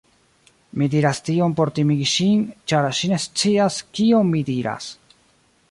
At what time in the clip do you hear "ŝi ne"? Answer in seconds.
3.01-3.19